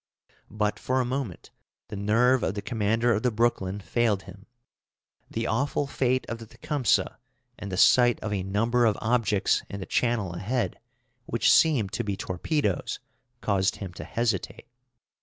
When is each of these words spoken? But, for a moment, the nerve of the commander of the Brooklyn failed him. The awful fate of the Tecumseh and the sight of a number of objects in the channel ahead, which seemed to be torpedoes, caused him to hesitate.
But, 0.49 0.79
for 0.79 0.99
a 0.99 1.05
moment, 1.05 1.51
the 1.89 1.95
nerve 1.95 2.41
of 2.41 2.55
the 2.55 2.61
commander 2.63 3.13
of 3.13 3.21
the 3.21 3.29
Brooklyn 3.29 3.79
failed 3.79 4.23
him. 4.23 4.47
The 5.29 5.45
awful 5.45 5.85
fate 5.85 6.25
of 6.27 6.39
the 6.39 6.47
Tecumseh 6.47 7.19
and 7.59 7.71
the 7.71 7.77
sight 7.77 8.19
of 8.21 8.33
a 8.33 8.41
number 8.41 8.85
of 8.85 8.97
objects 8.99 9.61
in 9.69 9.79
the 9.79 9.85
channel 9.85 10.33
ahead, 10.33 10.79
which 11.27 11.51
seemed 11.51 11.91
to 11.91 12.03
be 12.03 12.17
torpedoes, 12.17 12.99
caused 13.41 13.75
him 13.75 13.93
to 13.93 14.03
hesitate. 14.03 14.65